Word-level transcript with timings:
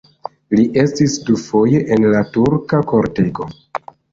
Li 0.55 0.63
estis 0.83 1.17
dufoje 1.27 1.83
en 1.97 2.09
la 2.17 2.25
turka 2.39 2.81
kortego. 2.95 3.51